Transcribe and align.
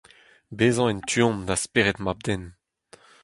bezañ 0.57 0.89
en 0.93 0.99
tu-hont 1.09 1.45
da 1.47 1.55
spered 1.63 1.97
mab-den 2.01 2.43